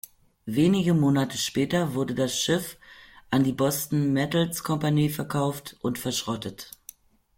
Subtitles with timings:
[0.47, 2.79] Wenige Monate später wurde das Schiff
[3.29, 6.71] an die Boston Metals Company verkauft und verschrottet.